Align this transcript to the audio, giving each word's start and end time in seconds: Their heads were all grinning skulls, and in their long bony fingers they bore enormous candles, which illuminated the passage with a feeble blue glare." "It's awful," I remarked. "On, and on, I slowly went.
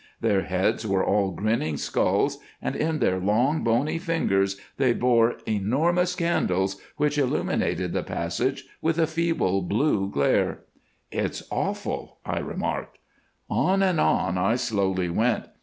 Their 0.19 0.41
heads 0.41 0.87
were 0.87 1.05
all 1.05 1.29
grinning 1.29 1.77
skulls, 1.77 2.39
and 2.59 2.75
in 2.75 2.97
their 2.97 3.19
long 3.19 3.63
bony 3.63 3.99
fingers 3.99 4.57
they 4.77 4.93
bore 4.93 5.35
enormous 5.47 6.15
candles, 6.15 6.81
which 6.97 7.19
illuminated 7.19 7.93
the 7.93 8.01
passage 8.01 8.65
with 8.81 8.97
a 8.97 9.05
feeble 9.05 9.61
blue 9.61 10.09
glare." 10.09 10.61
"It's 11.11 11.43
awful," 11.51 12.17
I 12.25 12.39
remarked. 12.39 12.97
"On, 13.47 13.83
and 13.83 13.99
on, 13.99 14.39
I 14.39 14.55
slowly 14.55 15.07
went. 15.11 15.43